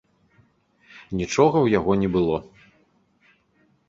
Нічога 1.19 1.57
ў 1.65 1.77
яго 1.79 1.91
не 2.05 2.09
было. 2.15 2.37